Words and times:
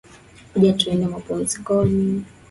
Kuja 0.53 0.73
tuende 0.73 1.05
mapumzikoni 1.07 2.25